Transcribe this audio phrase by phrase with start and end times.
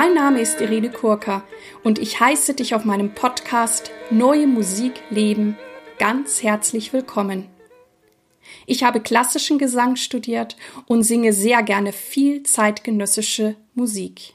[0.00, 1.42] Mein Name ist Irene Kurka
[1.82, 5.58] und ich heiße dich auf meinem Podcast Neue Musik leben
[5.98, 7.48] ganz herzlich willkommen.
[8.64, 10.56] Ich habe klassischen Gesang studiert
[10.86, 14.34] und singe sehr gerne viel zeitgenössische Musik.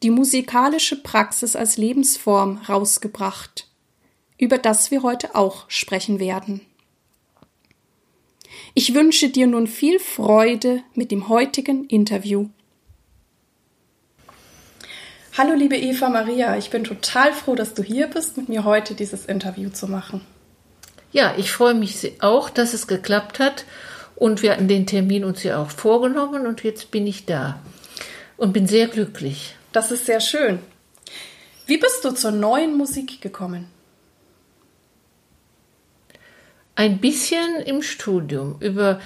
[0.02, 3.68] Die musikalische Praxis als Lebensform rausgebracht,
[4.38, 6.62] über das wir heute auch sprechen werden.
[8.74, 12.48] Ich wünsche dir nun viel Freude mit dem heutigen Interview.
[15.36, 18.94] Hallo liebe Eva Maria, ich bin total froh, dass du hier bist, mit mir heute
[18.94, 20.20] dieses Interview zu machen.
[21.12, 23.64] Ja, ich freue mich auch, dass es geklappt hat
[24.14, 27.60] und wir hatten den Termin uns ja auch vorgenommen und jetzt bin ich da
[28.36, 29.56] und bin sehr glücklich.
[29.72, 30.60] Das ist sehr schön.
[31.66, 33.66] Wie bist du zur neuen Musik gekommen?
[36.80, 38.56] Ein bisschen im Studium.
[38.60, 39.00] Über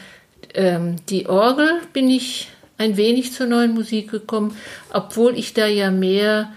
[0.55, 4.57] ähm, die Orgel bin ich ein wenig zur neuen Musik gekommen,
[4.93, 6.53] obwohl ich da ja mehr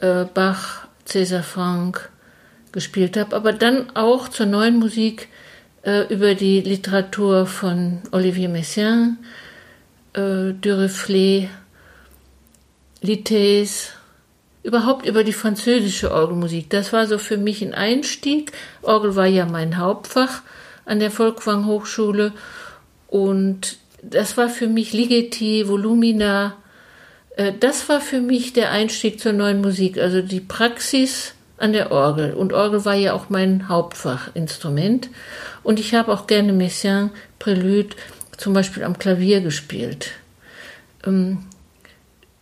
[0.00, 2.10] äh, Bach, César Franck
[2.72, 5.28] gespielt habe, aber dann auch zur neuen Musik
[5.84, 9.18] äh, über die Literatur von Olivier Messiaen,
[10.14, 11.46] äh, Dureflé,
[13.04, 13.90] Littès,
[14.64, 16.70] überhaupt über die französische Orgelmusik.
[16.70, 18.50] Das war so für mich ein Einstieg.
[18.82, 20.42] Orgel war ja mein Hauptfach
[20.86, 22.32] an der Volkwang Hochschule
[23.08, 26.56] und das war für mich Ligeti, Volumina.
[27.36, 31.90] Äh, das war für mich der Einstieg zur neuen Musik, also die Praxis an der
[31.90, 32.34] Orgel.
[32.34, 35.08] Und Orgel war ja auch mein Hauptfachinstrument.
[35.62, 37.96] Und ich habe auch gerne Messiaen, Prelude,
[38.36, 40.12] zum Beispiel am Klavier gespielt.
[41.04, 41.38] Ähm,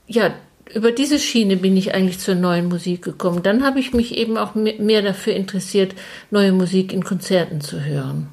[0.06, 0.34] ja,
[0.72, 3.42] über diese Schiene bin ich eigentlich zur neuen Musik gekommen.
[3.42, 5.94] Dann habe ich mich eben auch mehr dafür interessiert,
[6.30, 8.28] neue Musik in Konzerten zu hören.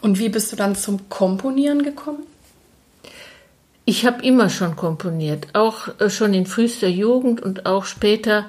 [0.00, 2.22] Und wie bist du dann zum Komponieren gekommen?
[3.84, 8.46] Ich habe immer schon komponiert, auch äh, schon in frühester Jugend und auch später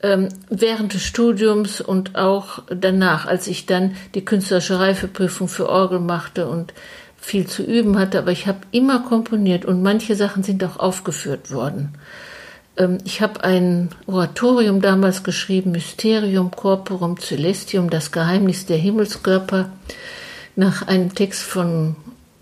[0.00, 5.98] ähm, während des Studiums und auch danach, als ich dann die künstlerische Reifeprüfung für Orgel
[5.98, 6.72] machte und
[7.20, 8.20] viel zu üben hatte.
[8.20, 11.94] Aber ich habe immer komponiert und manche Sachen sind auch aufgeführt worden.
[12.80, 19.70] Ähm, ich habe ein Oratorium damals geschrieben, Mysterium Corporum Celestium, das Geheimnis der Himmelskörper,
[20.56, 21.94] nach einem Text von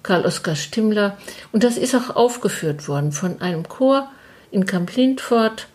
[0.03, 1.19] Karl Oskar Stimmler.
[1.53, 4.09] Und das ist auch aufgeführt worden von einem Chor
[4.51, 5.67] in Kamp Lindfort.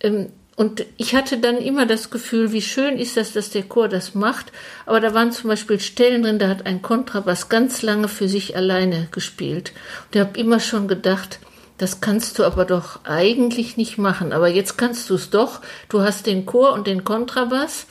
[0.00, 3.88] Ähm, und ich hatte dann immer das Gefühl, wie schön ist das, dass der Chor
[3.88, 4.52] das macht.
[4.86, 8.56] Aber da waren zum Beispiel Stellen drin, da hat ein Kontrabass ganz lange für sich
[8.56, 9.72] alleine gespielt.
[10.06, 11.40] Und ich habe immer schon gedacht,
[11.78, 14.32] das kannst du aber doch eigentlich nicht machen.
[14.32, 15.60] Aber jetzt kannst du es doch.
[15.88, 17.86] Du hast den Chor und den Kontrabass.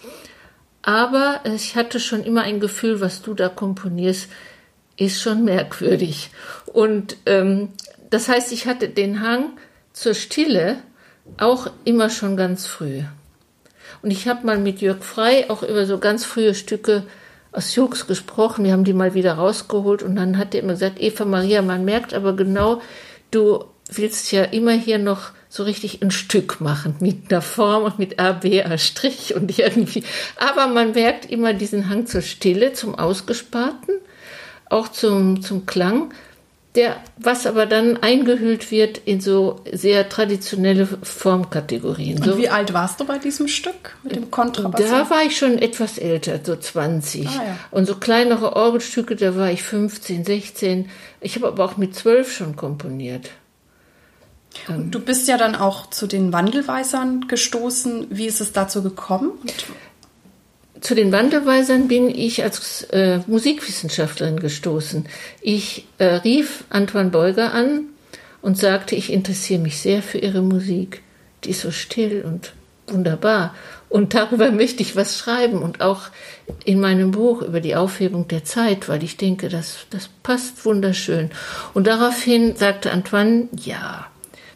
[0.81, 4.29] Aber ich hatte schon immer ein Gefühl, was du da komponierst,
[4.97, 6.29] ist schon merkwürdig.
[6.65, 7.69] Und ähm,
[8.09, 9.53] das heißt, ich hatte den Hang
[9.93, 10.77] zur Stille
[11.37, 13.01] auch immer schon ganz früh.
[14.01, 17.03] Und ich habe mal mit Jörg Frei auch über so ganz frühe Stücke
[17.51, 18.65] aus Jux gesprochen.
[18.65, 21.85] Wir haben die mal wieder rausgeholt und dann hat er immer gesagt, Eva Maria, man
[21.85, 22.81] merkt aber genau,
[23.31, 27.99] du willst ja immer hier noch so richtig ein Stück machen mit einer Form und
[27.99, 30.03] mit A, B, A Strich und irgendwie.
[30.35, 33.95] Aber man merkt immer diesen Hang zur Stille, zum Ausgesparten,
[34.69, 36.11] auch zum, zum Klang,
[36.75, 42.17] der, was aber dann eingehüllt wird in so sehr traditionelle Formkategorien.
[42.17, 44.81] Und so, wie alt warst du bei diesem Stück mit dem Kontrabass?
[44.81, 47.27] Da war ich schon etwas älter, so 20.
[47.27, 47.57] Ah, ja.
[47.71, 50.89] Und so kleinere Orgelstücke, da war ich 15, 16.
[51.21, 53.29] Ich habe aber auch mit 12 schon komponiert.
[54.67, 58.07] Und du bist ja dann auch zu den Wandelweisern gestoßen.
[58.09, 59.31] Wie ist es dazu gekommen?
[59.41, 59.65] Und
[60.81, 65.07] zu den Wandelweisern bin ich als äh, Musikwissenschaftlerin gestoßen.
[65.41, 67.87] Ich äh, rief Antoine Beuger an
[68.41, 71.01] und sagte, ich interessiere mich sehr für ihre Musik.
[71.43, 72.53] Die ist so still und
[72.87, 73.55] wunderbar.
[73.89, 76.03] Und darüber möchte ich was schreiben und auch
[76.65, 81.31] in meinem Buch über die Aufhebung der Zeit, weil ich denke, das, das passt wunderschön.
[81.73, 84.07] Und daraufhin sagte Antoine, ja,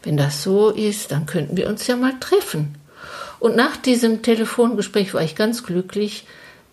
[0.03, 2.75] wenn das so ist, dann könnten wir uns ja mal treffen.
[3.39, 6.25] Und nach diesem Telefongespräch war ich ganz glücklich,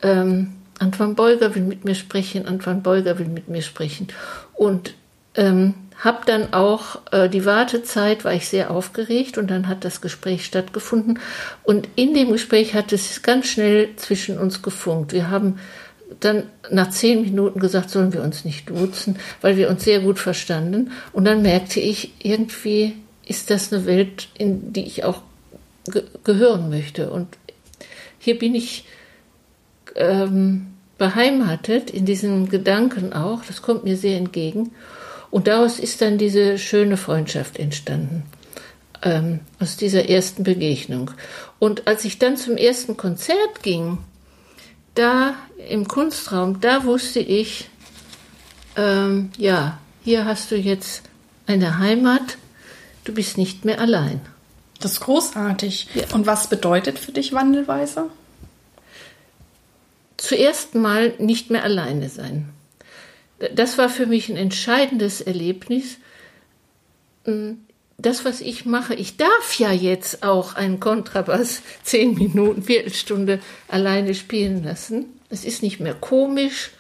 [0.03, 4.09] ähm, Antoine Beuger will mit mir sprechen, Antoine Beuger will mit mir sprechen.
[4.55, 4.95] Und
[5.35, 10.01] ähm, habe dann auch äh, die Wartezeit, war ich sehr aufgeregt und dann hat das
[10.01, 11.19] Gespräch stattgefunden.
[11.63, 15.13] Und in dem Gespräch hat es ganz schnell zwischen uns gefunkt.
[15.13, 15.59] Wir haben
[16.21, 20.19] dann nach zehn Minuten gesagt, sollen wir uns nicht duzen, weil wir uns sehr gut
[20.19, 20.93] verstanden.
[21.13, 22.95] Und dann merkte ich, irgendwie
[23.27, 25.21] ist das eine Welt, in die ich auch
[25.85, 27.11] ge gehören möchte.
[27.11, 27.29] Und
[28.19, 28.85] hier bin ich
[29.95, 30.69] ähm,
[30.99, 33.45] beheimatet in diesen Gedanken auch.
[33.45, 34.73] Das kommt mir sehr entgegen.
[35.31, 38.23] Und daraus ist dann diese schöne Freundschaft entstanden,
[39.03, 41.11] ähm, aus dieser ersten Begegnung.
[41.59, 43.99] Und als ich dann zum ersten Konzert ging,
[44.95, 45.35] da
[45.69, 47.69] im Kunstraum, da wusste ich,
[48.77, 51.03] ähm, ja, hier hast du jetzt
[51.47, 52.39] eine Heimat,
[53.07, 54.21] du bist nicht mehr allein.
[54.81, 55.89] Das ist großartig.
[55.95, 56.05] Ja.
[56.13, 58.11] Und was bedeutet für dich Wandelweise?
[60.17, 62.49] Zuerst mal nicht mehr alleine sein.
[63.55, 65.99] Das war für mich ein entscheidendes Erlebnis.
[67.25, 67.59] Hm,
[67.99, 74.15] das, was ich mache, ich darf ja jetzt auch einen Kontrabass zehn Minuten, Viertelstunde alleine
[74.15, 75.07] spielen lassen.
[75.31, 76.71] Es ist nicht mehr komisch.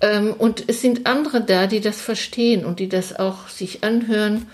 [0.00, 4.46] Ähm, und es sind andere da, die das verstehen und die das auch sich anhören.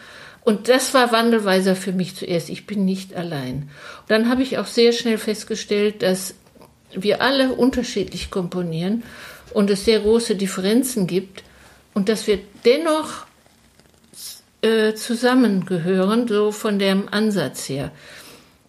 [0.43, 2.49] Und das war Wandelweiser für mich zuerst.
[2.49, 3.71] Ich bin nicht allein.
[4.03, 6.35] Und dann habe ich auch sehr schnell festgestellt, dass
[6.93, 9.03] wir alle unterschiedlich komponieren
[9.53, 11.43] und es sehr große Differenzen gibt
[11.95, 13.27] und dass wir dennoch
[14.63, 17.93] äh, zusammengehören, so von dem Ansatz her.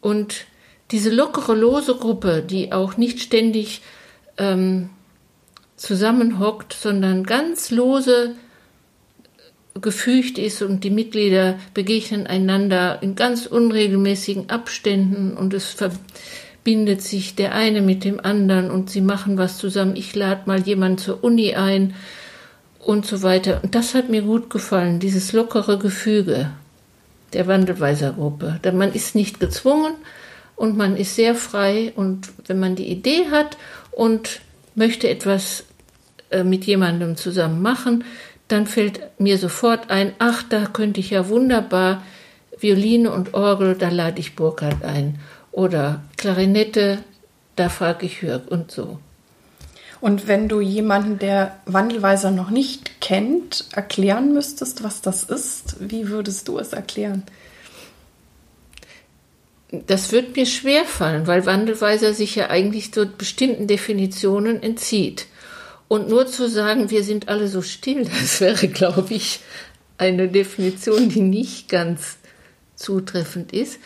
[0.01, 0.45] Und
[0.91, 3.81] diese lockere, lose Gruppe, die auch nicht ständig
[4.38, 4.89] ähm,
[5.77, 8.35] zusammenhockt, sondern ganz lose
[9.79, 17.35] gefügt ist und die Mitglieder begegnen einander in ganz unregelmäßigen Abständen und es verbindet sich
[17.35, 19.95] der eine mit dem anderen und sie machen was zusammen.
[19.95, 21.94] Ich lade mal jemanden zur Uni ein
[22.79, 23.62] und so weiter.
[23.63, 26.51] Und das hat mir gut gefallen, dieses lockere Gefüge
[27.33, 28.59] der Wandelweiser-Gruppe.
[28.74, 29.94] Man ist nicht gezwungen
[30.56, 33.57] und man ist sehr frei und wenn man die Idee hat
[33.91, 34.41] und
[34.75, 35.63] möchte etwas
[36.29, 38.03] äh, mit jemandem zusammen machen,
[38.51, 42.03] dann fällt mir sofort ein, ach, da könnte ich ja wunderbar
[42.57, 45.19] Violine und Orgel, da lade ich Burkhard ein.
[45.51, 47.00] Oder Klarinette,
[47.56, 49.00] da frage ich Jörg und so.
[50.00, 56.09] Und wenn du jemanden, der Wandelweiser noch nicht kennt, erklären müsstest, was das ist, wie
[56.09, 57.24] würdest du es erklären?
[59.71, 65.27] Das wird mir schwer fallen, weil Wandelweiser sich ja eigentlich so bestimmten Definitionen entzieht.
[65.91, 69.41] Und nur zu sagen, wir sind alle so still, das wäre, glaube ich,
[69.97, 72.17] eine Definition, die nicht ganz
[72.77, 73.77] zutreffend ist.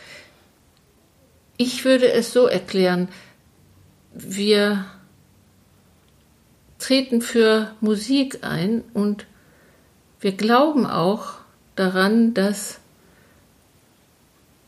[1.58, 3.08] Ich würde es so erklären,
[4.14, 4.86] wir
[6.78, 9.26] treten für Musik ein und
[10.20, 11.34] wir glauben auch
[11.76, 12.82] daran, dass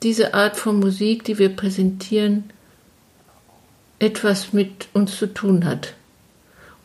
[0.02, 2.50] diese Art von Musik, die wir präsentieren,
[4.00, 5.94] etwas mit uns zu tun hat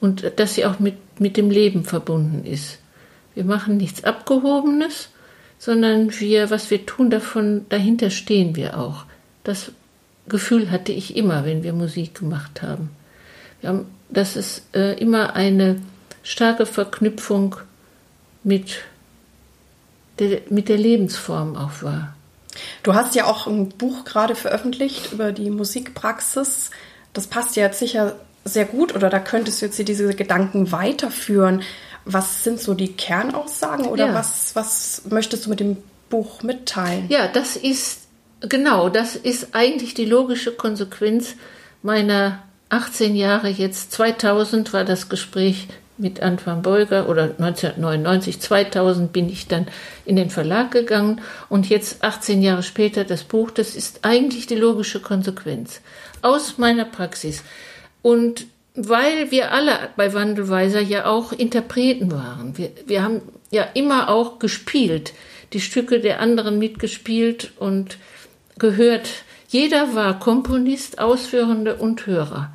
[0.02, 2.81] und dass sie auch mit, mit dem Leben verbunden ist.
[3.34, 5.08] Wir machen nichts Abgehobenes,
[5.58, 9.06] sondern wir, was wir tun, davon, dahinter stehen wir auch.
[9.44, 9.72] Das
[10.28, 12.90] Gefühl hatte ich immer, wenn wir Musik gemacht haben.
[13.61, 15.80] Wir haben dass es äh, immer eine
[16.23, 17.56] starke Verknüpfung
[18.42, 18.76] mit
[20.18, 22.14] der, mit der Lebensform auch war.
[22.82, 26.71] Du hast ja auch ein Buch gerade veröffentlicht über die Musikpraxis.
[27.14, 30.72] Das passt ja jetzt sicher sehr gut oder da könntest du jetzt hier diese Gedanken
[30.72, 31.62] weiterführen.
[32.04, 34.14] Was sind so die Kernaussagen oder ja.
[34.14, 35.76] was, was möchtest du mit dem
[36.11, 37.06] Buch mitteilen?
[37.08, 38.02] Ja, das ist
[38.40, 41.37] genau, das ist eigentlich die logische Konsequenz
[41.82, 43.92] meiner 18 Jahre jetzt.
[43.92, 45.68] 2000 war das Gespräch
[45.99, 49.66] mit Antoine Beuger oder 1999, 2000 bin ich dann
[50.04, 54.56] in den Verlag gegangen und jetzt 18 Jahre später das Buch, das ist eigentlich die
[54.56, 55.80] logische Konsequenz
[56.22, 57.42] aus meiner Praxis.
[58.02, 64.09] Und weil wir alle bei Wandelweiser ja auch Interpreten waren, wir, wir haben ja immer
[64.09, 65.12] auch gespielt,
[65.52, 67.99] die Stücke der anderen mitgespielt und
[68.59, 69.09] gehört.
[69.49, 72.52] Jeder war Komponist, Ausführende und Hörer.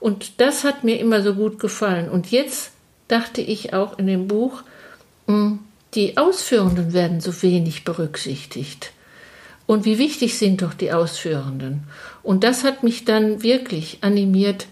[0.00, 2.10] Und das hat mir immer so gut gefallen.
[2.10, 2.72] Und jetzt
[3.08, 4.62] dachte ich auch in dem Buch,
[5.26, 5.60] hm,
[5.94, 8.92] die Ausführenden werden so wenig berücksichtigt.
[9.66, 11.84] Und wie wichtig sind doch die Ausführenden.
[12.22, 14.66] Und das hat mich dann wirklich animiert,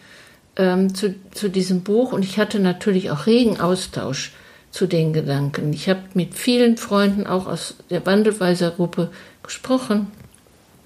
[0.56, 4.32] ähm, zu, zu diesem Buch und ich hatte natürlich auch regen Austausch
[4.70, 5.72] zu den Gedanken.
[5.72, 9.10] Ich habe mit vielen Freunden auch aus der Wandelweiser Gruppe
[9.42, 10.08] gesprochen,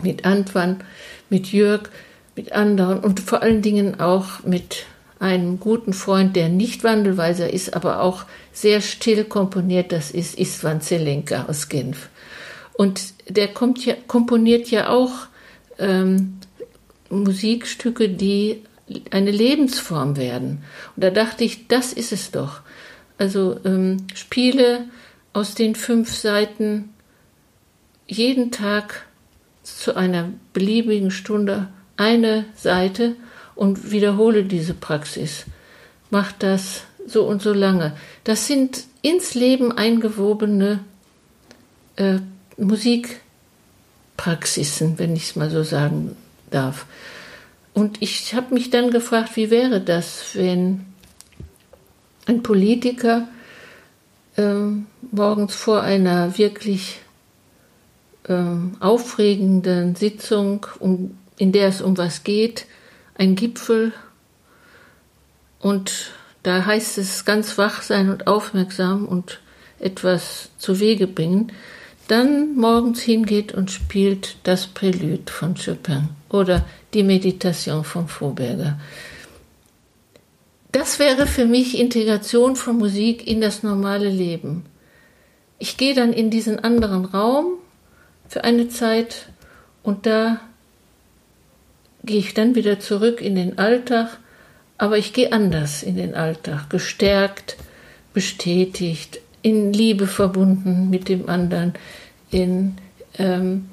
[0.02, 0.78] mit Antwan,
[1.30, 1.88] mit Jörg,
[2.34, 4.84] mit anderen und vor allen Dingen auch mit
[5.18, 10.80] einem guten Freund, der nicht Wandelweiser ist, aber auch sehr still komponiert, das ist Istvan
[10.80, 12.08] Zelenka aus Genf.
[12.74, 15.12] Und der ja, komponiert ja auch
[15.78, 16.38] ähm,
[17.08, 18.62] Musikstücke, die
[19.10, 20.64] eine Lebensform werden.
[20.94, 22.60] Und da dachte ich, das ist es doch.
[23.18, 24.84] Also ähm, Spiele
[25.32, 26.90] aus den fünf Seiten
[28.06, 29.06] jeden Tag
[29.62, 33.16] zu einer beliebigen Stunde eine Seite
[33.54, 35.46] und wiederhole diese Praxis.
[36.10, 37.96] Mach das so und so lange.
[38.24, 40.80] Das sind ins Leben eingewobene
[41.96, 42.20] äh,
[42.58, 46.16] Musikpraxisen, wenn ich es mal so sagen
[46.50, 46.86] darf.
[47.76, 50.86] Und ich habe mich dann gefragt, wie wäre das, wenn
[52.24, 53.28] ein Politiker
[54.38, 57.00] ähm, morgens vor einer wirklich
[58.30, 62.64] ähm, aufregenden Sitzung, um, in der es um was geht,
[63.14, 63.92] ein Gipfel
[65.58, 66.12] und
[66.44, 69.40] da heißt es ganz wach sein und aufmerksam und
[69.80, 71.52] etwas zu Wege bringen,
[72.08, 78.78] dann morgens hingeht und spielt das Prälude von Chopin oder die Meditation von Froberger.
[80.72, 84.66] Das wäre für mich Integration von Musik in das normale Leben.
[85.58, 87.54] Ich gehe dann in diesen anderen Raum
[88.28, 89.30] für eine Zeit
[89.82, 90.40] und da
[92.04, 94.18] gehe ich dann wieder zurück in den Alltag,
[94.78, 97.56] aber ich gehe anders in den Alltag, gestärkt,
[98.12, 101.74] bestätigt, in Liebe verbunden mit dem anderen,
[102.32, 102.74] in,
[103.16, 103.66] ähm,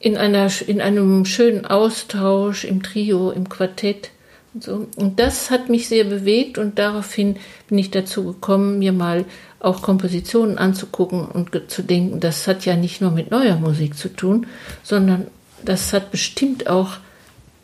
[0.00, 4.12] in, einer, in einem schönen Austausch im Trio, im Quartett.
[4.54, 4.86] Und, so.
[4.96, 7.36] und das hat mich sehr bewegt und daraufhin
[7.68, 9.26] bin ich dazu gekommen, mir mal
[9.60, 14.08] auch Kompositionen anzugucken und zu denken, das hat ja nicht nur mit neuer Musik zu
[14.08, 14.46] tun,
[14.82, 15.26] sondern
[15.62, 16.92] das hat bestimmt auch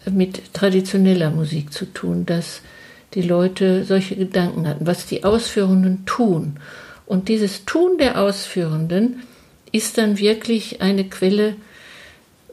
[0.04, 2.60] mit traditioneller Musik zu tun, dass
[3.14, 6.58] die Leute solche Gedanken hatten, was die Ausführenden tun.
[7.06, 9.22] Und dieses Tun der Ausführenden
[9.70, 11.56] ist dann wirklich eine Quelle,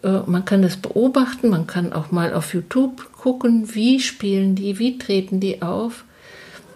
[0.04, 4.80] äh, man kann das beobachten, man kann auch mal auf YouTube gucken, wie spielen die,
[4.80, 6.04] wie treten die auf.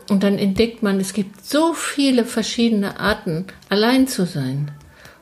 [0.10, 4.72] Und dann entdeckt man, es gibt so viele verschiedene Arten, allein zu sein.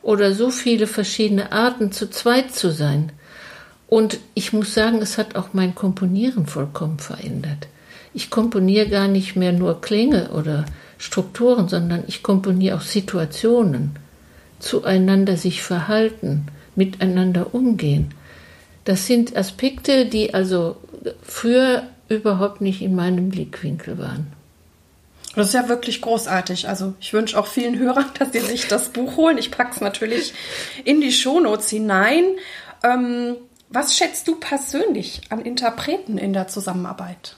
[0.02, 3.12] Oder so viele verschiedene Arten, zu zweit zu sein.
[3.86, 7.68] Und ich muss sagen, es hat auch mein Komponieren vollkommen verändert.
[8.14, 10.66] Ich komponiere gar nicht mehr nur Klänge oder
[10.98, 13.96] Strukturen, sondern ich komponiere auch Situationen,
[14.58, 18.14] zueinander sich verhalten, miteinander umgehen.
[18.84, 20.76] Das sind Aspekte, die also
[21.22, 24.32] früher überhaupt nicht in meinem Blickwinkel waren.
[25.34, 26.68] Das ist ja wirklich großartig.
[26.68, 29.38] Also ich wünsche auch vielen Hörern, dass sie sich das Buch holen.
[29.38, 30.34] Ich packe es natürlich
[30.84, 32.24] in die Shownotes hinein.
[32.82, 33.36] Ähm,
[33.70, 37.36] was schätzt du persönlich an Interpreten in der Zusammenarbeit?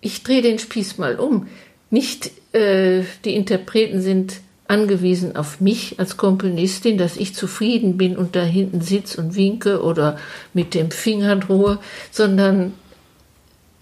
[0.00, 1.46] Ich drehe den Spieß mal um.
[1.90, 8.36] Nicht äh, die Interpreten sind angewiesen auf mich als Komponistin, dass ich zufrieden bin und
[8.36, 10.18] da hinten sitze und winke oder
[10.54, 11.80] mit dem Finger drohe,
[12.12, 12.72] sondern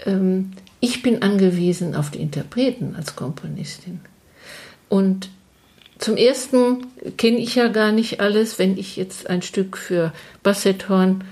[0.06, 4.00] ähm, ich bin angewiesen auf die Interpreten als Komponistin.
[4.88, 5.28] Und
[5.98, 8.58] zum ersten kenne ich ja gar nicht alles.
[8.58, 11.24] Wenn ich jetzt ein Stück für Bassetthorn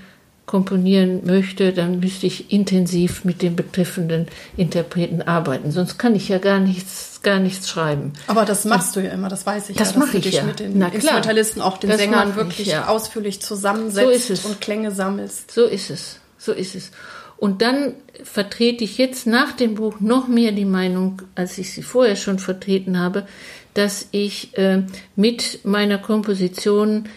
[0.47, 5.71] komponieren möchte, dann müsste ich intensiv mit den betreffenden Interpreten arbeiten.
[5.71, 8.13] Sonst kann ich ja gar nichts, gar nichts schreiben.
[8.27, 9.99] Aber das machst du ja immer, das weiß ich das ja.
[9.99, 10.43] Mache ich ja.
[10.43, 12.87] mit den Instrumentalisten, auch den das Sängern wirklich ich, ja.
[12.87, 15.51] ausführlich zusammensetzt so und Klänge sammelst.
[15.51, 16.21] So ist es.
[16.37, 16.91] So ist es.
[17.35, 21.83] Und dann vertrete ich jetzt nach dem Buch noch mehr die Meinung, als ich sie
[21.83, 23.27] vorher schon vertreten habe,
[23.73, 24.83] dass ich äh,
[25.17, 27.09] mit meiner Komposition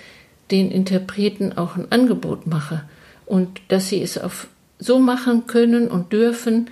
[0.51, 2.83] den Interpreten auch ein Angebot mache
[3.31, 4.49] und dass sie es auf
[4.81, 6.69] so machen können und dürfen,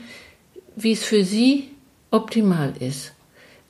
[0.74, 1.68] wie es für sie
[2.10, 3.12] optimal ist.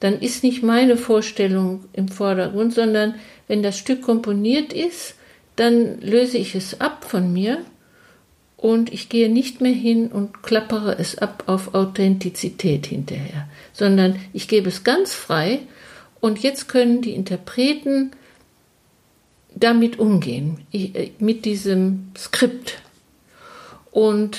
[0.00, 3.16] Dann ist nicht meine Vorstellung im Vordergrund, sondern
[3.47, 5.16] wenn das Stück komponiert ist,
[5.57, 7.59] dann löse ich es ab von mir
[8.57, 14.49] und ich gehe nicht mehr hin und klappere es ab auf Authentizität hinterher, sondern ich
[14.49, 15.61] gebe es ganz frei
[16.21, 18.12] und jetzt können die Interpreten
[19.61, 22.81] damit umgehen, äh, mit diesem Skript.
[23.91, 24.38] Und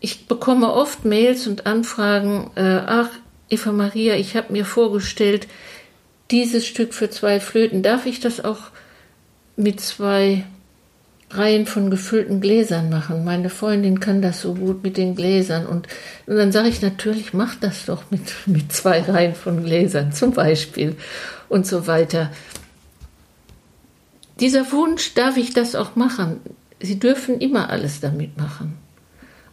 [0.00, 3.10] ich bekomme oft Mails und Anfragen, äh, ach,
[3.48, 5.48] Eva Maria, ich habe mir vorgestellt,
[6.30, 8.70] dieses Stück für zwei Flöten, darf ich das auch
[9.56, 10.44] mit zwei
[11.32, 13.24] Reihen von gefüllten Gläsern machen.
[13.24, 15.66] Meine Freundin kann das so gut mit den Gläsern.
[15.66, 15.86] Und,
[16.26, 20.32] und dann sage ich natürlich, mach das doch mit, mit zwei Reihen von Gläsern zum
[20.32, 20.96] Beispiel
[21.48, 22.30] und so weiter.
[24.40, 26.40] Dieser Wunsch, darf ich das auch machen?
[26.80, 28.78] Sie dürfen immer alles damit machen.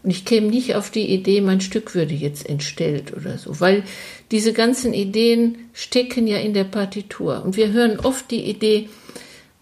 [0.03, 3.83] Und ich käme nicht auf die Idee, mein Stück würde jetzt entstellt oder so, weil
[4.31, 7.43] diese ganzen Ideen stecken ja in der Partitur.
[7.43, 8.87] Und wir hören oft die Idee,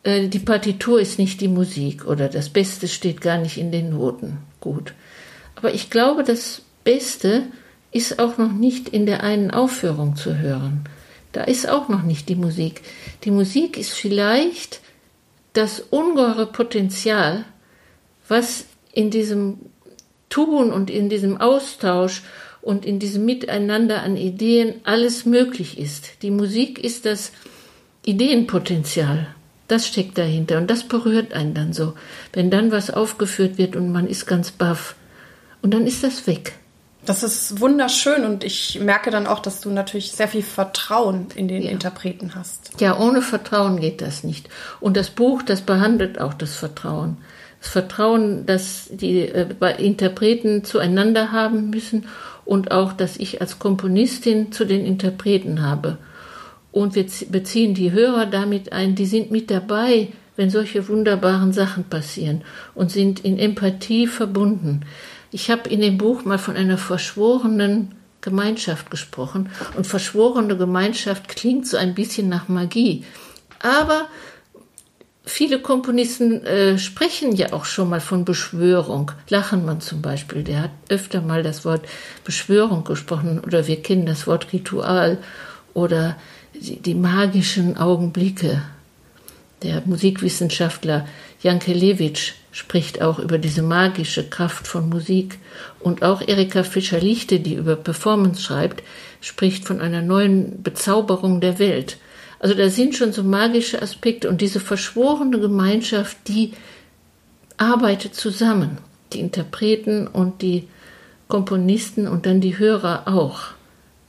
[0.04, 3.90] äh, die Partitur ist nicht die Musik oder das Beste steht gar nicht in den
[3.90, 4.38] Noten.
[4.60, 4.94] Gut.
[5.56, 7.44] Aber ich glaube, das Beste
[7.92, 10.82] ist auch noch nicht in der einen Aufführung zu hören.
[11.32, 12.82] Da ist auch noch nicht die Musik.
[13.24, 14.82] Die Musik ist vielleicht
[15.56, 17.46] das ungeheure Potenzial,
[18.28, 19.58] was in diesem
[20.30, 22.24] Tun und in diesem Austausch
[22.62, 26.22] und in diesem Miteinander an Ideen alles möglich ist.
[26.24, 27.32] Die Musik ist das
[28.06, 29.28] Ideenpotenzial.
[29.68, 31.94] Das steckt dahinter und das berührt einen dann so,
[32.34, 34.96] wenn dann was aufgeführt wird und man ist ganz baff
[35.62, 36.54] und dann ist das weg.
[37.06, 41.48] Das ist wunderschön und ich merke dann auch, dass du natürlich sehr viel Vertrauen in
[41.48, 41.72] den ja.
[41.72, 42.72] Interpreten hast.
[42.80, 44.50] Ja, ohne Vertrauen geht das nicht.
[44.80, 47.18] Und das Buch, das behandelt auch das Vertrauen.
[47.60, 52.06] Das Vertrauen, dass die äh, Interpreten zueinander haben müssen
[52.44, 55.98] und auch, dass ich als Komponistin zu den Interpreten habe.
[56.72, 61.86] Und wir beziehen die Hörer damit ein, die sind mit dabei, wenn solche wunderbaren Sachen
[61.86, 62.42] passieren
[62.74, 64.82] und sind in Empathie verbunden.
[65.36, 71.68] Ich habe in dem Buch mal von einer verschworenen Gemeinschaft gesprochen und verschworene Gemeinschaft klingt
[71.68, 73.04] so ein bisschen nach Magie.
[73.60, 74.08] Aber
[75.26, 79.12] viele Komponisten äh, sprechen ja auch schon mal von Beschwörung.
[79.28, 81.86] Lachenmann zum Beispiel, der hat öfter mal das Wort
[82.24, 85.18] Beschwörung gesprochen oder wir kennen das Wort Ritual
[85.74, 86.16] oder
[86.54, 88.62] die, die magischen Augenblicke.
[89.64, 91.06] Der Musikwissenschaftler
[91.42, 95.40] Jankelewitsch spricht auch über diese magische Kraft von Musik.
[95.80, 98.82] Und auch Erika Fischer-Lichte, die über Performance schreibt,
[99.22, 101.98] spricht von einer neuen Bezauberung der Welt.
[102.40, 106.54] Also da sind schon so magische Aspekte und diese verschworene Gemeinschaft, die
[107.58, 108.78] arbeitet zusammen.
[109.14, 110.68] Die Interpreten und die
[111.28, 113.48] Komponisten und dann die Hörer auch,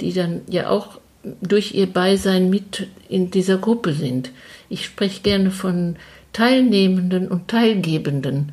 [0.01, 1.01] die dann ja auch
[1.41, 4.31] durch ihr Beisein mit in dieser Gruppe sind.
[4.69, 5.97] Ich spreche gerne von
[6.37, 8.53] Teilnehmenden und Teilgebenden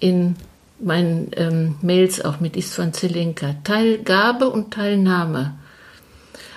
[0.00, 0.36] in
[0.78, 3.54] meinen ähm, Mails auch mit Istvan Zelenka.
[3.64, 5.54] Teilgabe und Teilnahme.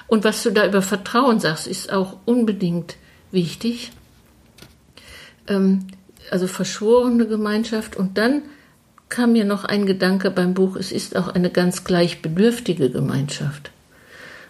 [0.07, 2.97] Und was du da über Vertrauen sagst, ist auch unbedingt
[3.31, 3.93] wichtig.
[5.47, 5.87] Ähm,
[6.29, 7.95] also verschworene Gemeinschaft.
[7.95, 8.41] Und dann
[9.07, 13.71] kam mir noch ein Gedanke beim Buch, es ist auch eine ganz gleich bedürftige Gemeinschaft.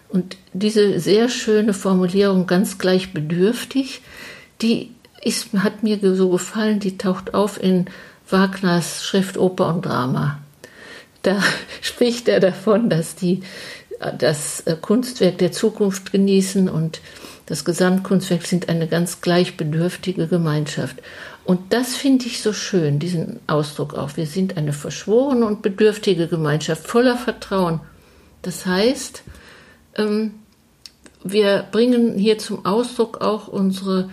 [0.08, 4.00] Und diese sehr schöne Formulierung, ganz gleich bedürftig,
[4.60, 4.90] die
[5.22, 7.86] ist, hat mir so gefallen, die taucht auf in
[8.28, 10.38] Wagners Schrift Oper und Drama.
[11.22, 11.42] Da
[11.80, 13.42] spricht er davon, dass die
[14.18, 17.00] das Kunstwerk der Zukunft genießen und
[17.44, 21.02] das Gesamtkunstwerk sind eine ganz gleichbedürftige Gemeinschaft.
[21.44, 24.16] Und das finde ich so schön, diesen Ausdruck auch.
[24.16, 27.80] Wir sind eine verschworene und bedürftige Gemeinschaft voller Vertrauen.
[28.42, 29.22] Das heißt,
[29.96, 30.34] ähm,
[31.24, 34.10] wir bringen hier zum Ausdruck auch unsere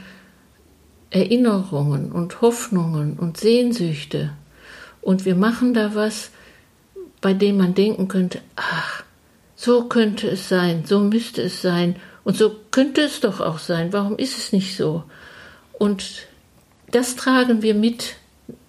[1.10, 4.32] Erinnerungen und Hoffnungen und Sehnsüchte.
[5.02, 6.32] Und wir machen da was,
[7.22, 9.04] bei dem man denken könnte, ach,
[9.56, 13.94] so könnte es sein, so müsste es sein und so könnte es doch auch sein,
[13.94, 15.04] warum ist es nicht so?
[15.74, 16.28] Und
[16.92, 18.16] das tragen wir mit,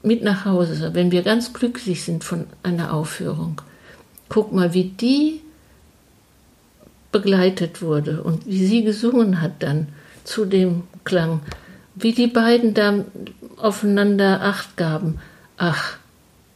[0.02, 3.60] mit nach Hause, wenn wir ganz glücklich sind von einer Aufführung.
[4.28, 5.40] Guck mal, wie die
[7.12, 9.88] begleitet wurde und wie sie gesungen hat dann
[10.24, 11.40] zu dem Klang
[12.02, 13.04] wie die beiden da
[13.56, 15.18] aufeinander Acht gaben.
[15.56, 15.96] Ach,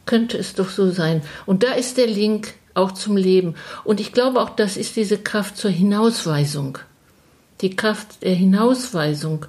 [0.05, 1.21] könnte es doch so sein.
[1.45, 3.55] Und da ist der Link auch zum Leben.
[3.83, 6.79] Und ich glaube auch, das ist diese Kraft zur Hinausweisung.
[7.61, 9.45] Die Kraft der Hinausweisung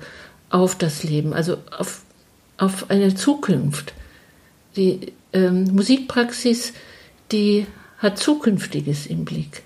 [0.50, 2.02] auf das Leben, also auf,
[2.58, 3.94] auf eine Zukunft.
[4.76, 6.74] Die ähm, Musikpraxis,
[7.32, 7.66] die
[7.98, 9.62] hat Zukünftiges im Blick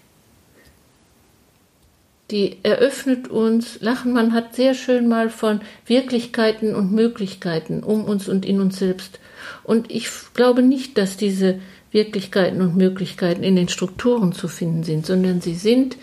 [2.31, 8.45] die eröffnet uns, Lachenmann hat sehr schön mal von Wirklichkeiten und Möglichkeiten um uns und
[8.45, 9.19] in uns selbst.
[9.64, 11.61] Und ich glaube nicht, dass diese
[11.91, 15.97] Wirklichkeiten und Möglichkeiten in den Strukturen zu finden sind, sondern sie sind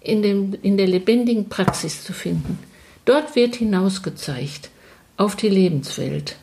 [0.00, 2.58] in, dem, in der lebendigen Praxis zu finden.
[3.04, 4.70] Dort wird hinausgezeigt
[5.16, 6.36] auf die Lebenswelt.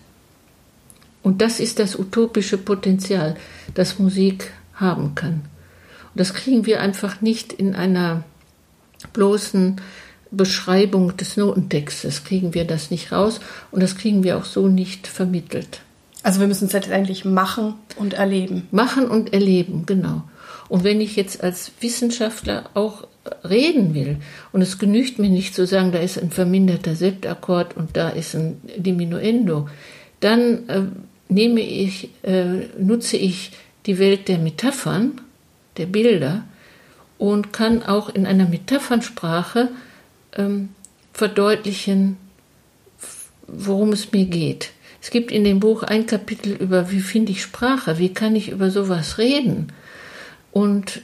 [1.23, 3.37] Und das ist das utopische Potenzial,
[3.73, 5.45] das Musik haben kann.
[6.13, 8.23] Und das kriegen wir einfach nicht in einer
[9.13, 9.81] bloßen
[10.31, 13.39] Beschreibung des Notentextes kriegen wir das nicht raus
[13.71, 15.81] und das kriegen wir auch so nicht vermittelt.
[16.21, 18.67] Also wir müssen es letztendlich machen und erleben.
[18.71, 20.23] Machen und erleben, genau.
[20.67, 23.07] Und wenn ich jetzt als Wissenschaftler auch
[23.43, 24.17] reden will
[24.51, 28.35] und es genügt mir nicht zu sagen, da ist ein verminderter Septakkord und da ist
[28.35, 29.67] ein Diminuendo,
[30.19, 30.81] dann äh,
[31.29, 33.51] nehme ich, äh, nutze ich
[33.85, 35.21] die Welt der Metaphern,
[35.77, 36.43] der Bilder
[37.19, 39.69] und kann auch in einer Metaphernsprache
[40.35, 40.69] ähm,
[41.13, 42.17] verdeutlichen,
[43.45, 44.71] worum es mir geht.
[45.01, 48.49] Es gibt in dem Buch ein Kapitel über, wie finde ich Sprache, wie kann ich
[48.49, 49.71] über sowas reden.
[50.51, 51.01] Und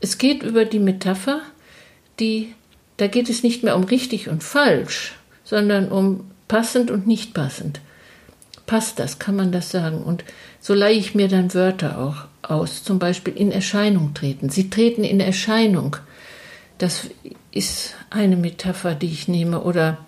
[0.00, 1.40] es geht über die Metapher,
[2.20, 2.54] die,
[2.98, 7.80] da geht es nicht mehr um richtig und falsch, sondern um passend und nicht passend.
[8.66, 10.02] Passt das, kann man das sagen?
[10.02, 10.24] Und
[10.60, 14.48] so leihe ich mir dann Wörter auch aus, zum Beispiel in Erscheinung treten.
[14.48, 15.96] Sie treten in Erscheinung.
[16.78, 17.08] Das
[17.50, 19.62] ist eine Metapher, die ich nehme.
[19.62, 19.98] Oder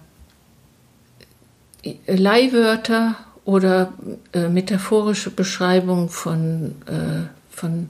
[2.07, 3.95] Leihwörter oder
[4.33, 7.89] äh, metaphorische Beschreibung von, äh, von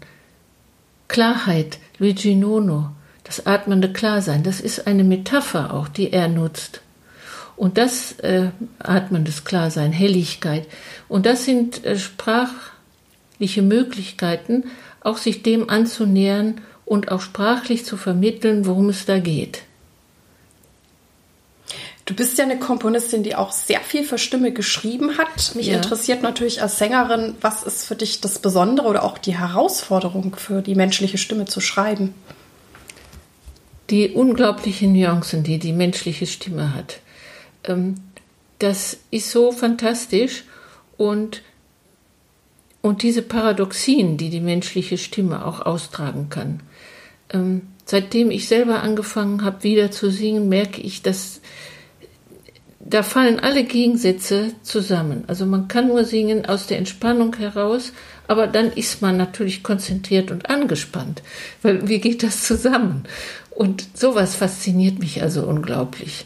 [1.09, 2.91] Klarheit, Luigi Nono,
[3.25, 6.83] das atmende Klarsein, das ist eine Metapher auch, die er nutzt.
[7.57, 10.69] Und das äh, atmendes Klarsein, Helligkeit.
[11.09, 11.99] Und das sind äh,
[13.39, 14.65] sprachliche Möglichkeiten,
[15.01, 19.63] auch sich dem anzunähern und auch sprachlich zu vermitteln, worum es da geht.
[22.05, 25.55] Du bist ja eine Komponistin, die auch sehr viel für Stimme geschrieben hat.
[25.55, 25.77] Mich ja.
[25.77, 30.63] interessiert natürlich als Sängerin, was ist für dich das Besondere oder auch die Herausforderung für
[30.63, 32.15] die menschliche Stimme zu schreiben?
[33.91, 37.01] Die unglaublichen Nuancen, die die menschliche Stimme hat.
[37.65, 37.97] Ähm,
[38.59, 40.45] das ist so fantastisch
[40.97, 41.43] und,
[42.81, 46.61] und diese Paradoxien, die die menschliche Stimme auch austragen kann.
[47.31, 51.41] Ähm, seitdem ich selber angefangen habe, wieder zu singen, merke ich, dass
[52.81, 55.25] da fallen alle Gegensätze zusammen.
[55.27, 57.93] Also man kann nur singen aus der Entspannung heraus,
[58.29, 61.23] aber dann ist man natürlich konzentriert und angespannt,
[61.63, 63.05] weil wie geht das zusammen?
[63.51, 66.25] Und sowas fasziniert mich also unglaublich.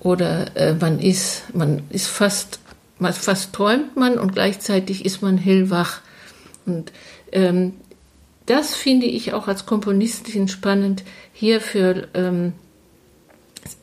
[0.00, 2.60] Oder äh, man ist, man ist fast,
[3.00, 6.00] fast träumt man und gleichzeitig ist man hellwach.
[6.66, 6.92] Und
[7.32, 7.74] ähm,
[8.46, 12.54] das finde ich auch als Komponistin spannend, hier für ähm,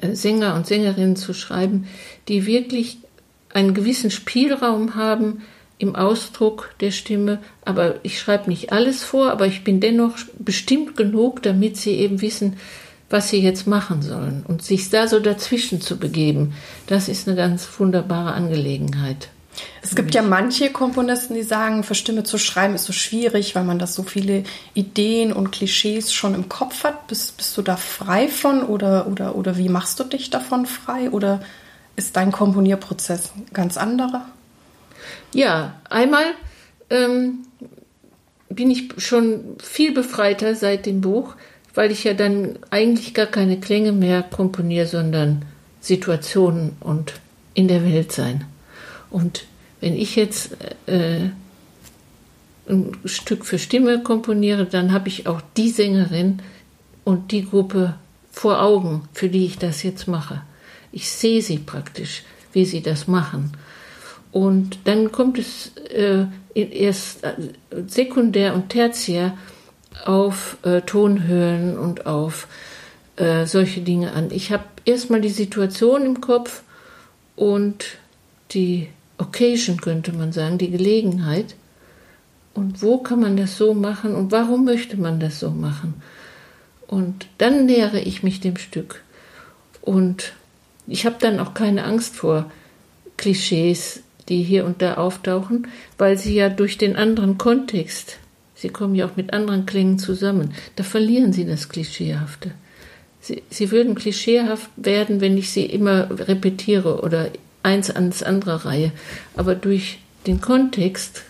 [0.02, 1.88] Sänger und Sängerinnen zu schreiben,
[2.28, 2.98] die wirklich
[3.54, 5.44] einen gewissen Spielraum haben
[5.78, 7.40] im Ausdruck der Stimme.
[7.64, 12.22] Aber ich schreibe nicht alles vor, aber ich bin dennoch bestimmt genug, damit sie eben
[12.22, 12.58] wissen,
[13.10, 14.44] was sie jetzt machen sollen.
[14.48, 16.54] Und sich da so dazwischen zu begeben,
[16.88, 19.30] das ist eine ganz wunderbare Angelegenheit.
[19.82, 23.64] Es gibt ja manche Komponisten, die sagen, für Stimme zu schreiben ist so schwierig, weil
[23.64, 27.08] man das so viele Ideen und Klischees schon im Kopf hat.
[27.08, 31.10] Bist, bist du da frei von oder, oder, oder wie machst du dich davon frei?
[31.10, 31.42] Oder
[31.96, 34.26] ist dein Komponierprozess ein ganz anderer?
[35.34, 36.26] Ja, einmal
[36.90, 37.46] ähm,
[38.50, 41.36] bin ich schon viel befreiter seit dem Buch,
[41.76, 45.44] weil ich ja dann eigentlich gar keine Klänge mehr komponiere, sondern
[45.82, 47.14] Situationen und
[47.54, 48.46] in der Welt sein.
[49.10, 49.46] Und
[49.82, 50.58] wenn ich jetzt
[50.88, 51.30] äh,
[52.68, 56.42] ein Stück für Stimme komponiere, dann habe ich auch die Sängerin
[57.04, 57.96] und die Gruppe
[58.32, 60.42] vor Augen, für die ich das jetzt mache.
[60.92, 63.52] Ich sehe sie praktisch, wie sie das machen.
[64.32, 67.36] Und dann kommt es äh, erst äh,
[67.88, 69.38] sekundär und tertiär
[70.04, 72.48] auf äh, Tonhöhen und auf
[73.16, 74.30] äh, solche Dinge an.
[74.32, 76.64] Ich habe erstmal die Situation im Kopf
[77.36, 77.86] und
[78.52, 81.56] die Occasion könnte man sagen, die Gelegenheit.
[82.54, 85.96] Und wo kann man das so machen und warum möchte man das so machen?
[86.88, 89.04] Und dann nähere ich mich dem Stück.
[89.82, 90.34] Und
[90.88, 92.50] ich habe dann auch keine Angst vor
[93.18, 98.18] Klischees, die hier und da auftauchen, weil sie ja durch den anderen Kontext,
[98.66, 102.50] sie kommen ja auch mit anderen Klängen zusammen, da verlieren sie das Klischeehafte.
[103.22, 107.30] Sie, sie würden klischeehaft werden, wenn ich sie immer repetiere oder
[107.62, 108.92] eins ans andere Reihe.
[109.36, 111.22] Aber durch den Kontext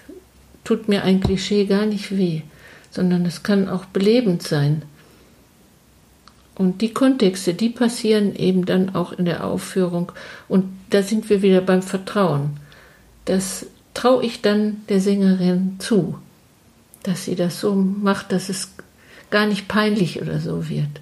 [0.64, 2.42] tut mir ein Klischee gar nicht weh,
[2.90, 4.84] sondern es kann auch belebend sein.
[6.56, 10.14] Und die Kontexte, die passieren eben dann auch in der Aufführung.
[10.48, 12.62] Und da sind wir wieder beim Vertrauen.
[13.26, 16.18] Das traue ich dann der Sängerin zu,
[17.08, 18.70] dass sie das so macht, dass es
[19.30, 21.02] gar nicht peinlich oder so wird.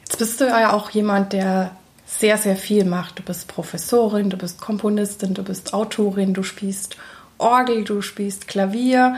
[0.00, 1.72] Jetzt bist du ja auch jemand, der
[2.06, 3.18] sehr, sehr viel macht.
[3.18, 6.96] Du bist Professorin, du bist Komponistin, du bist Autorin, du spielst
[7.38, 9.16] Orgel, du spielst Klavier.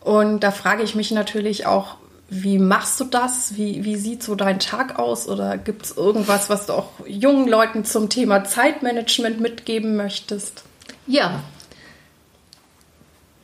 [0.00, 1.96] Und da frage ich mich natürlich auch,
[2.28, 3.56] wie machst du das?
[3.56, 5.28] Wie, wie sieht so dein Tag aus?
[5.28, 10.64] Oder gibt es irgendwas, was du auch jungen Leuten zum Thema Zeitmanagement mitgeben möchtest?
[11.06, 11.42] Ja,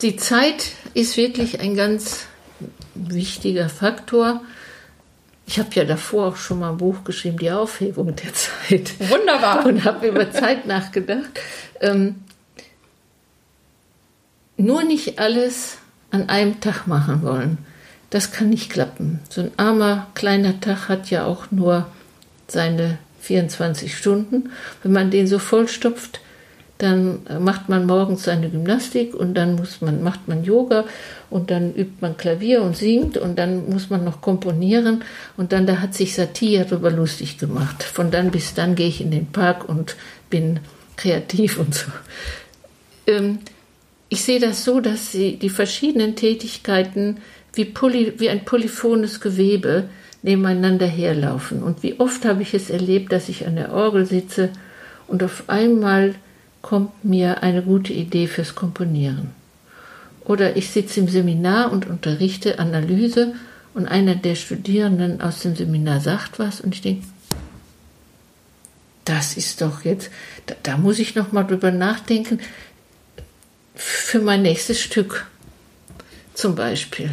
[0.03, 2.27] die Zeit ist wirklich ein ganz
[2.95, 4.43] wichtiger Faktor.
[5.47, 8.93] Ich habe ja davor auch schon mal ein Buch geschrieben, die Aufhebung der Zeit.
[9.11, 9.67] Wunderbar.
[9.67, 11.31] Und habe über Zeit nachgedacht.
[11.81, 12.17] Ähm,
[14.57, 15.79] nur nicht alles
[16.11, 17.59] an einem Tag machen wollen.
[18.11, 19.21] Das kann nicht klappen.
[19.31, 21.87] So ein armer kleiner Tag hat ja auch nur
[22.47, 24.51] seine 24 Stunden.
[24.83, 26.21] Wenn man den so vollstopft,
[26.79, 30.85] dann macht man morgens seine Gymnastik und dann muss man, macht man Yoga
[31.31, 35.05] und dann übt man Klavier und singt und dann muss man noch komponieren
[35.37, 37.83] und dann da hat sich Satir darüber lustig gemacht.
[37.83, 39.97] Von dann bis dann gehe ich in den Park und
[40.29, 40.61] bin
[40.97, 41.91] kreativ und so.
[43.07, 43.39] Ähm,
[44.09, 47.19] ich sehe das so, dass sie die verschiedenen Tätigkeiten
[47.55, 49.89] wie, poly, wie ein polyphones Gewebe
[50.23, 51.63] nebeneinander herlaufen.
[51.63, 54.51] Und wie oft habe ich es erlebt, dass ich an der Orgel sitze
[55.09, 56.15] und auf einmal
[56.63, 59.33] kommt mir eine gute Idee fürs Komponieren.
[60.25, 63.35] Oder ich sitze im Seminar und unterrichte Analyse
[63.75, 67.07] und einer der Studierenden aus dem Seminar sagt was und ich denke,
[69.05, 70.11] das ist doch jetzt,
[70.47, 72.39] da, da muss ich noch mal drüber nachdenken,
[73.75, 75.27] für mein nächstes Stück
[76.35, 77.11] zum Beispiel.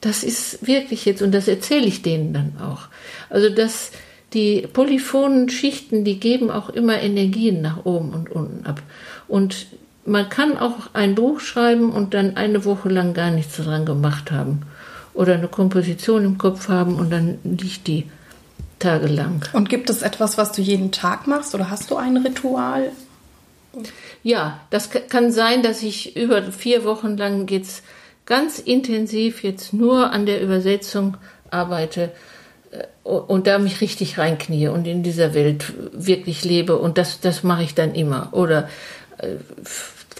[0.00, 2.88] Das ist wirklich jetzt, und das erzähle ich denen dann auch.
[3.30, 3.90] Also, dass
[4.34, 8.82] die polyphonen Schichten, die geben auch immer Energien nach oben und unten ab.
[9.28, 9.66] Und
[10.04, 14.30] man kann auch ein Buch schreiben und dann eine Woche lang gar nichts daran gemacht
[14.30, 14.62] haben.
[15.14, 18.04] Oder eine Komposition im Kopf haben und dann liegt die
[18.80, 19.44] tagelang.
[19.52, 22.90] Und gibt es etwas, was du jeden Tag machst oder hast du ein Ritual?
[24.22, 27.84] Ja, das kann sein, dass ich über vier Wochen lang jetzt
[28.26, 31.16] ganz intensiv jetzt nur an der Übersetzung
[31.50, 32.12] arbeite
[33.02, 37.62] und da mich richtig reinknie und in dieser Welt wirklich lebe und das, das mache
[37.62, 38.30] ich dann immer.
[38.32, 38.68] Oder
[39.18, 39.36] äh,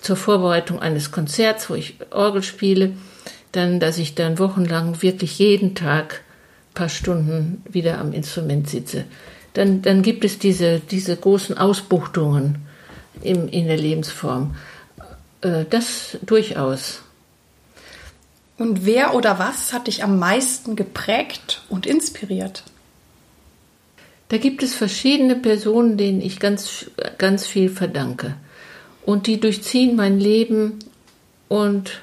[0.00, 2.92] zur Vorbereitung eines Konzerts, wo ich Orgel spiele,
[3.52, 6.22] dann, dass ich dann wochenlang wirklich jeden Tag
[6.70, 9.04] ein paar Stunden wieder am Instrument sitze.
[9.54, 12.66] Dann, dann gibt es diese, diese großen Ausbuchtungen
[13.22, 14.56] im, in der Lebensform.
[15.40, 17.03] Äh, das durchaus.
[18.56, 22.62] Und wer oder was hat dich am meisten geprägt und inspiriert?
[24.28, 28.36] Da gibt es verschiedene Personen, denen ich ganz, ganz viel verdanke.
[29.04, 30.78] Und die durchziehen mein Leben.
[31.48, 32.00] Und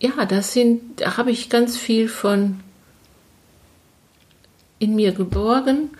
[0.00, 2.60] ja, das sind, da habe ich ganz viel von
[4.78, 5.90] in mir geborgen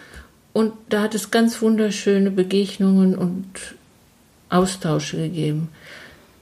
[0.54, 3.46] und da hat es ganz wunderschöne Begegnungen und
[4.48, 5.68] Austausche gegeben.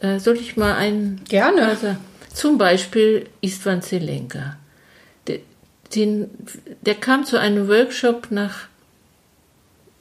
[0.00, 1.20] Äh, soll ich mal einen?
[1.28, 1.66] Gerne.
[1.66, 1.96] Also,
[2.32, 4.56] zum Beispiel Istvan Zelenka.
[5.26, 5.38] Der,
[5.94, 6.30] den,
[6.82, 8.68] der kam zu einem Workshop nach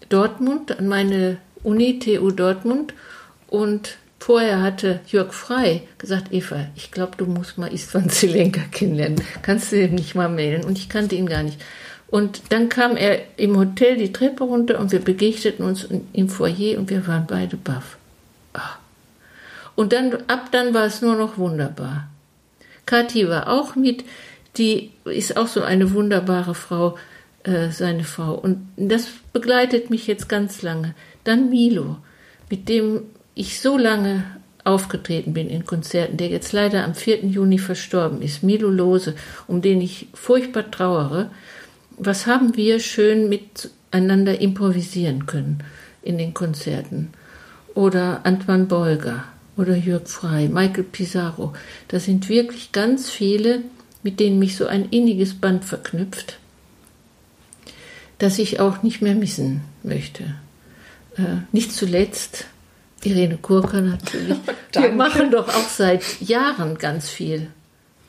[0.10, 2.94] Dortmund, an meine Uni, TU Dortmund,
[3.48, 9.22] und vorher hatte Jörg Frei gesagt, Eva, ich glaube, du musst mal Istvan Zelenka kennenlernen.
[9.42, 10.66] Kannst du ihm nicht mal melden?
[10.66, 11.60] Und ich kannte ihn gar nicht.
[12.08, 16.78] Und dann kam er im Hotel die Treppe runter und wir begegneten uns im Foyer
[16.78, 17.98] und wir waren beide baff.
[18.54, 18.80] Ach.
[19.76, 22.10] Und dann, ab dann war es nur noch wunderbar.
[22.88, 24.04] Kathi war auch mit,
[24.58, 26.98] die ist auch so eine wunderbare Frau,
[27.44, 28.34] äh, seine Frau.
[28.34, 30.96] Und das begleitet mich jetzt ganz lange.
[31.24, 31.98] Dann Milo,
[32.50, 33.04] mit dem
[33.36, 34.24] ich so lange
[34.64, 37.26] aufgetreten bin in Konzerten, der jetzt leider am 4.
[37.26, 39.14] Juni verstorben ist, Milo Lose,
[39.46, 41.30] um den ich furchtbar trauere
[41.98, 45.64] was haben wir schön miteinander improvisieren können
[46.04, 47.10] in den Konzerten.
[47.74, 49.26] Oder Antoine Bolger
[49.58, 51.54] oder Jörg Frey, Michael Pizarro.
[51.88, 53.64] Da sind wirklich ganz viele,
[54.04, 56.38] mit denen mich so ein inniges Band verknüpft,
[58.20, 60.24] das ich auch nicht mehr missen möchte.
[61.18, 62.46] Äh, nicht zuletzt
[63.04, 64.38] Irene Kurka natürlich.
[64.74, 67.48] wir machen doch auch seit Jahren ganz viel.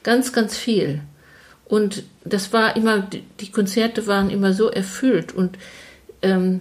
[0.03, 1.01] Ganz, ganz viel.
[1.65, 3.09] Und das war immer,
[3.41, 5.59] die Konzerte waren immer so erfüllt und
[6.23, 6.61] ähm,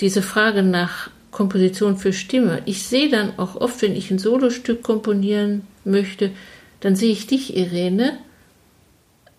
[0.00, 2.62] diese Frage nach Komposition für Stimme.
[2.64, 6.30] Ich sehe dann auch oft, wenn ich ein Solostück komponieren möchte,
[6.80, 8.18] dann sehe ich dich, Irene,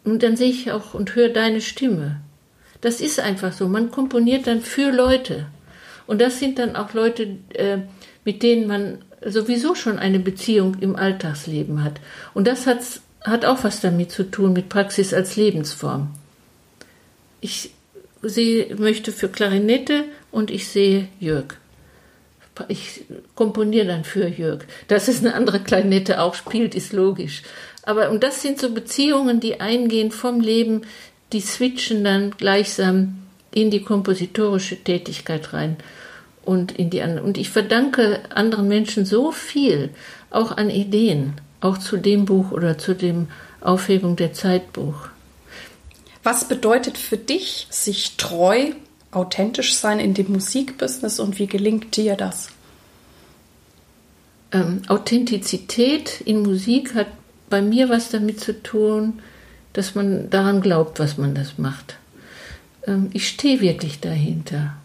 [0.03, 2.21] und dann sehe ich auch und höre deine Stimme.
[2.81, 3.67] Das ist einfach so.
[3.67, 5.47] Man komponiert dann für Leute.
[6.05, 7.79] Und das sind dann auch Leute, äh,
[8.23, 11.99] mit denen man sowieso schon eine Beziehung im Alltagsleben hat.
[12.35, 12.83] Und das hat
[13.25, 16.09] hat auch was damit zu tun, mit Praxis als Lebensform.
[17.41, 17.71] Ich
[18.21, 21.55] sehe, möchte für Klarinette und ich sehe Jörg.
[22.67, 23.03] Ich
[23.35, 24.61] komponiere dann für Jörg.
[24.87, 27.43] Dass es eine andere Klarinette auch spielt, ist logisch.
[27.83, 30.81] Aber und das sind so Beziehungen, die eingehen vom Leben,
[31.33, 33.19] die switchen dann gleichsam
[33.53, 35.77] in die kompositorische Tätigkeit rein
[36.43, 37.25] und in die anderen.
[37.25, 39.89] Und ich verdanke anderen Menschen so viel,
[40.29, 41.33] auch an Ideen
[41.65, 43.27] auch zu dem Buch oder zu dem
[43.59, 45.07] Aufhebung der Zeitbuch.
[46.23, 48.71] Was bedeutet für dich sich treu,
[49.15, 52.49] authentisch sein in dem Musikbusiness und wie gelingt dir das?
[54.55, 57.07] ähm, Authentizität in Musik hat
[57.49, 59.21] bei mir was damit zu tun,
[59.73, 61.97] dass man daran glaubt, was man das macht.
[62.87, 64.75] Ähm, ich stehe wirklich dahinter.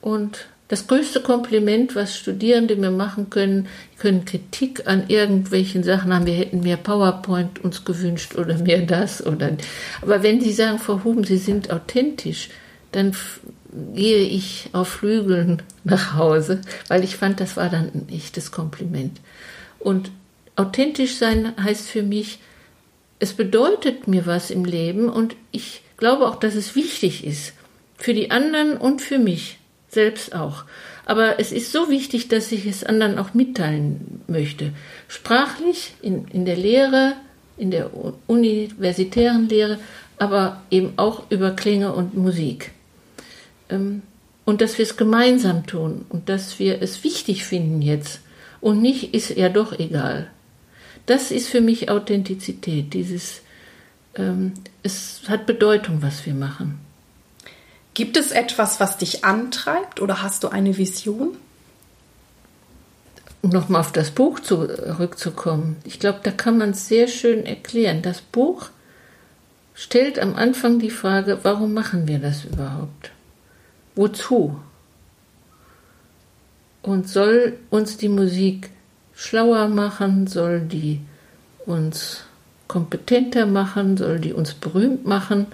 [0.00, 3.68] Und das größte Kompliment, was Studierende mir machen können,
[3.98, 6.24] können Kritik an irgendwelchen Sachen haben.
[6.24, 9.50] Wir hätten mehr PowerPoint uns gewünscht oder mehr das oder.
[10.00, 12.48] Aber wenn Sie sagen, Frau Huben, Sie sind authentisch,
[12.92, 13.16] dann
[13.94, 19.20] gehe ich auf Flügeln nach Hause, weil ich fand, das war dann ein echtes Kompliment.
[19.78, 20.10] Und
[20.56, 22.38] authentisch sein heißt für mich,
[23.18, 27.54] es bedeutet mir was im Leben und ich glaube auch, dass es wichtig ist.
[27.96, 30.64] Für die anderen und für mich selbst auch.
[31.04, 34.72] Aber es ist so wichtig, dass ich es anderen auch mitteilen möchte.
[35.08, 37.14] Sprachlich, in, in der Lehre,
[37.56, 37.90] in der
[38.26, 39.78] universitären Lehre,
[40.18, 42.72] aber eben auch über Klänge und Musik.
[43.68, 44.02] Ähm,
[44.44, 48.20] und dass wir es gemeinsam tun und dass wir es wichtig finden jetzt
[48.60, 50.30] und nicht ist ja doch egal.
[51.06, 53.42] Das ist für mich Authentizität, dieses,
[54.14, 56.78] ähm, es hat Bedeutung, was wir machen.
[57.94, 61.36] Gibt es etwas, was dich antreibt oder hast du eine Vision?
[63.42, 65.76] Um nochmal auf das Buch zurückzukommen.
[65.84, 68.00] Ich glaube, da kann man es sehr schön erklären.
[68.00, 68.70] Das Buch
[69.74, 73.10] stellt am Anfang die Frage, warum machen wir das überhaupt?
[73.94, 74.56] Wozu?
[76.82, 78.70] Und soll uns die Musik
[79.14, 80.26] schlauer machen?
[80.26, 81.00] Soll die
[81.66, 82.24] uns
[82.68, 83.96] kompetenter machen?
[83.96, 85.46] Soll die uns berühmt machen?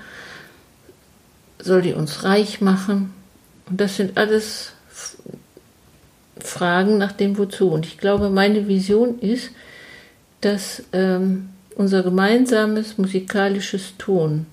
[1.61, 3.13] soll die uns reich machen?
[3.69, 4.73] Und das sind alles
[6.39, 7.69] Fragen nach dem Wozu.
[7.71, 9.51] Und ich glaube, meine Vision ist,
[10.41, 14.47] dass ähm, unser gemeinsames musikalisches Tun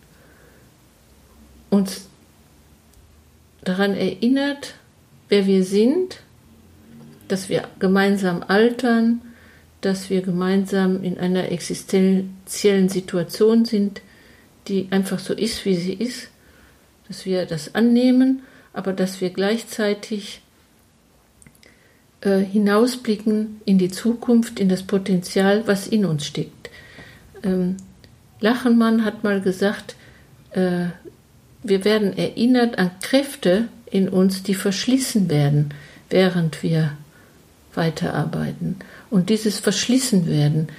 [1.69, 2.08] uns
[3.65, 4.75] daran erinnert,
[5.28, 6.21] wer wir sind,
[7.28, 9.21] dass wir gemeinsam altern,
[9.82, 14.01] dass wir gemeinsam in einer existenziellen Situation sind,
[14.67, 16.30] die einfach so ist, wie sie ist
[17.08, 20.41] dass wir das annehmen, aber dass wir gleichzeitig
[22.21, 26.69] äh, hinausblicken in die Zukunft, in das Potenzial, was in uns steckt.
[27.43, 27.78] Ähm,
[28.39, 29.95] Lachenmann hat mal gesagt,
[30.51, 30.88] äh,
[31.65, 35.73] wir werden erinnert an Kräfte in uns, die verschlissen werden,
[36.10, 36.91] während wir
[37.73, 38.78] weiterarbeiten.
[39.10, 40.69] Und dieses Verschlissen werden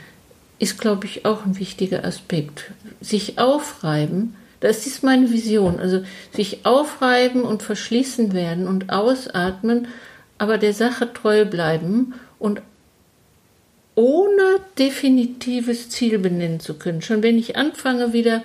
[0.58, 2.70] ist, glaube ich, auch ein wichtiger Aspekt.
[3.00, 5.78] Sich aufreiben, das ist meine Vision.
[5.78, 9.88] Also sich aufreiben und verschließen werden und ausatmen,
[10.38, 12.62] aber der Sache treu bleiben und
[13.94, 17.02] ohne definitives Ziel benennen zu können.
[17.02, 18.42] Schon wenn ich anfange wieder,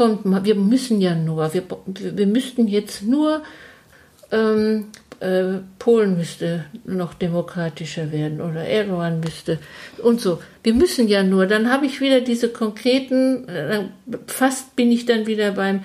[0.00, 3.42] kommt, wir müssen ja nur, wir, wir müssten jetzt nur
[4.32, 4.86] ähm,
[5.20, 9.58] äh, Polen müsste noch demokratischer werden oder Erdogan müsste
[10.02, 10.40] und so.
[10.62, 13.82] Wir müssen ja nur, dann habe ich wieder diese konkreten, äh,
[14.26, 15.80] fast bin ich dann wieder beim,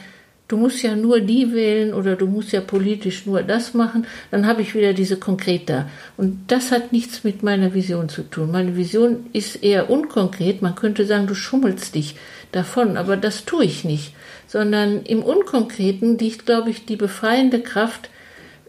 [0.48, 4.48] du musst ja nur die wählen oder du musst ja politisch nur das machen, dann
[4.48, 5.90] habe ich wieder diese konkreter.
[6.16, 8.50] Und das hat nichts mit meiner Vision zu tun.
[8.50, 10.62] Meine Vision ist eher unkonkret.
[10.62, 12.16] Man könnte sagen, du schummelst dich
[12.56, 14.14] davon, aber das tue ich nicht.
[14.48, 18.10] Sondern im Unkonkreten liegt, glaube ich, die befreiende Kraft,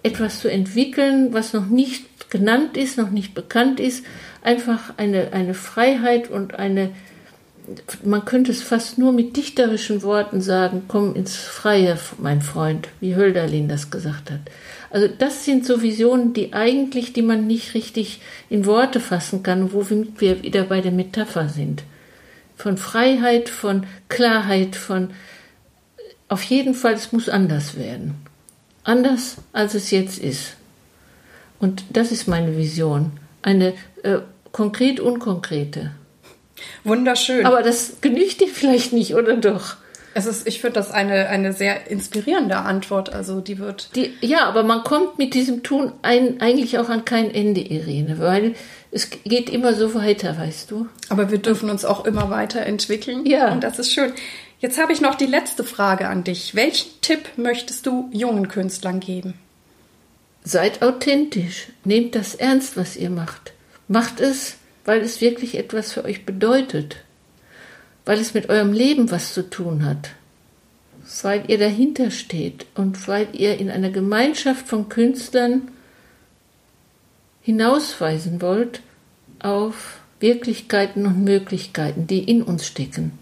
[0.02, 4.04] etwas zu entwickeln, was noch nicht genannt ist, noch nicht bekannt ist.
[4.42, 6.90] Einfach eine, eine Freiheit und eine,
[8.04, 13.16] man könnte es fast nur mit dichterischen Worten sagen, komm ins Freie, mein Freund, wie
[13.16, 14.40] Hölderlin das gesagt hat.
[14.90, 19.72] Also das sind so Visionen, die eigentlich, die man nicht richtig in Worte fassen kann,
[19.72, 21.82] wo wir wieder bei der Metapher sind.
[22.56, 25.10] Von Freiheit, von Klarheit, von
[26.28, 28.26] auf jeden Fall, es muss anders werden
[28.86, 30.54] anders als es jetzt ist.
[31.58, 33.12] Und das ist meine Vision.
[33.42, 34.18] Eine äh,
[34.52, 35.92] konkret unkonkrete.
[36.84, 37.44] Wunderschön.
[37.44, 39.76] Aber das genügt dir vielleicht nicht, oder doch?
[40.14, 43.12] Es ist, ich finde das eine, eine sehr inspirierende Antwort.
[43.12, 43.90] Also die wird.
[43.96, 48.18] Die, ja, aber man kommt mit diesem Tun ein, eigentlich auch an kein Ende, Irene,
[48.18, 48.54] weil
[48.96, 50.88] es geht immer so weiter, weißt du.
[51.10, 53.26] Aber wir dürfen uns auch immer weiterentwickeln.
[53.26, 53.52] Ja.
[53.52, 54.12] Und das ist schön.
[54.58, 56.54] Jetzt habe ich noch die letzte Frage an dich.
[56.54, 59.34] Welchen Tipp möchtest du jungen Künstlern geben?
[60.44, 61.68] Seid authentisch.
[61.84, 63.52] Nehmt das ernst, was ihr macht.
[63.86, 66.96] Macht es, weil es wirklich etwas für euch bedeutet.
[68.06, 70.08] Weil es mit eurem Leben was zu tun hat.
[71.22, 75.68] Weil ihr dahinter steht und weil ihr in einer Gemeinschaft von Künstlern
[77.42, 78.80] hinausweisen wollt
[79.46, 83.12] auf Wirklichkeiten und Möglichkeiten, die in uns stecken.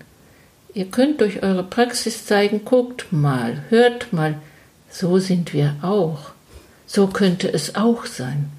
[0.72, 4.36] Ihr könnt durch eure Praxis zeigen, guckt mal, hört mal,
[4.90, 6.32] so sind wir auch.
[6.86, 8.50] So könnte es auch sein.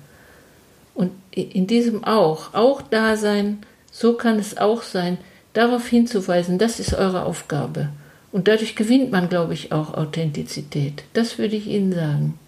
[0.94, 3.60] Und in diesem auch, auch da sein,
[3.92, 5.18] so kann es auch sein,
[5.54, 7.90] darauf hinzuweisen, das ist eure Aufgabe.
[8.32, 11.04] Und dadurch gewinnt man, glaube ich, auch Authentizität.
[11.14, 12.40] Das würde ich Ihnen sagen.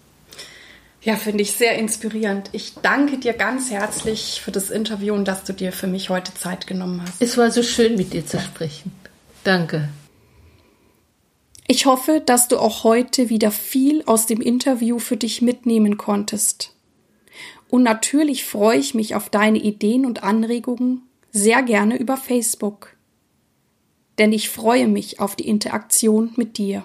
[1.02, 2.50] Ja, finde ich sehr inspirierend.
[2.52, 6.34] Ich danke dir ganz herzlich für das Interview und dass du dir für mich heute
[6.34, 7.22] Zeit genommen hast.
[7.22, 8.92] Es war so schön, mit dir zu sprechen.
[9.44, 9.88] Danke.
[11.68, 16.74] Ich hoffe, dass du auch heute wieder viel aus dem Interview für dich mitnehmen konntest.
[17.68, 22.96] Und natürlich freue ich mich auf deine Ideen und Anregungen sehr gerne über Facebook.
[24.18, 26.84] Denn ich freue mich auf die Interaktion mit dir.